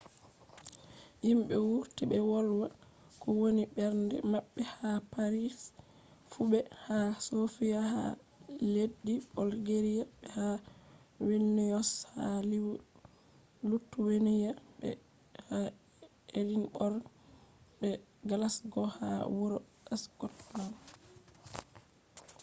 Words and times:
himɓe 1.25 1.55
wurti 1.69 2.03
ɓe 2.11 2.17
wolwa 2.29 2.67
ko 3.21 3.27
woni 3.39 3.63
mbernde 3.69 4.17
maɓɓe 4.31 4.61
ha 4.77 4.89
paris 5.13 5.57
fu 6.29 6.39
be 6.51 6.59
ha 6.85 6.97
sofiya 7.27 7.79
ha 7.91 8.03
leddi 8.73 9.13
bolgeriya 9.33 10.03
be 10.13 10.25
ha 10.35 10.47
vilniyos 11.25 11.91
ha 12.13 12.25
lituweniya 13.69 14.51
be 14.79 14.89
ha 15.47 15.59
edinborg 16.39 16.97
be 17.79 17.89
glasgo 18.29 18.81
ha 18.97 19.09
wuro 19.35 19.57
skotland 20.03 20.75